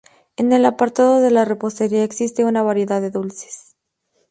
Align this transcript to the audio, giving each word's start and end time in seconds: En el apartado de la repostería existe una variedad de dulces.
En 0.35 0.51
el 0.51 0.65
apartado 0.65 1.19
de 1.21 1.29
la 1.29 1.45
repostería 1.45 2.03
existe 2.03 2.43
una 2.43 2.63
variedad 2.63 3.01
de 3.01 3.11
dulces. 3.11 3.75